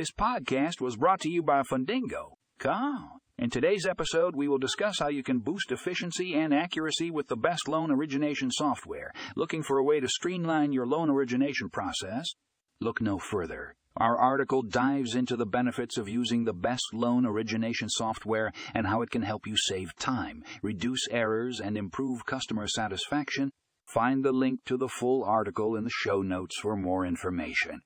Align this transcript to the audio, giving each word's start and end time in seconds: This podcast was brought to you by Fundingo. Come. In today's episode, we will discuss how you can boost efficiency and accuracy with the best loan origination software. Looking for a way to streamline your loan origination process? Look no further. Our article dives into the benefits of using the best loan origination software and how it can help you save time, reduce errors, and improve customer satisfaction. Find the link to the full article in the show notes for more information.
This 0.00 0.12
podcast 0.12 0.80
was 0.80 0.96
brought 0.96 1.20
to 1.20 1.28
you 1.28 1.42
by 1.42 1.60
Fundingo. 1.60 2.36
Come. 2.58 3.18
In 3.36 3.50
today's 3.50 3.84
episode, 3.84 4.34
we 4.34 4.48
will 4.48 4.56
discuss 4.56 4.98
how 4.98 5.08
you 5.08 5.22
can 5.22 5.40
boost 5.40 5.70
efficiency 5.70 6.32
and 6.32 6.54
accuracy 6.54 7.10
with 7.10 7.28
the 7.28 7.36
best 7.36 7.68
loan 7.68 7.90
origination 7.90 8.50
software. 8.50 9.12
Looking 9.36 9.62
for 9.62 9.76
a 9.76 9.84
way 9.84 10.00
to 10.00 10.08
streamline 10.08 10.72
your 10.72 10.86
loan 10.86 11.10
origination 11.10 11.68
process? 11.68 12.30
Look 12.80 13.02
no 13.02 13.18
further. 13.18 13.74
Our 13.94 14.16
article 14.16 14.62
dives 14.62 15.14
into 15.14 15.36
the 15.36 15.44
benefits 15.44 15.98
of 15.98 16.08
using 16.08 16.44
the 16.44 16.54
best 16.54 16.94
loan 16.94 17.26
origination 17.26 17.90
software 17.90 18.52
and 18.72 18.86
how 18.86 19.02
it 19.02 19.10
can 19.10 19.20
help 19.20 19.46
you 19.46 19.56
save 19.58 19.94
time, 19.96 20.42
reduce 20.62 21.08
errors, 21.10 21.60
and 21.60 21.76
improve 21.76 22.24
customer 22.24 22.66
satisfaction. 22.66 23.50
Find 23.84 24.24
the 24.24 24.32
link 24.32 24.60
to 24.64 24.78
the 24.78 24.88
full 24.88 25.22
article 25.24 25.76
in 25.76 25.84
the 25.84 25.90
show 25.92 26.22
notes 26.22 26.58
for 26.58 26.74
more 26.74 27.04
information. 27.04 27.82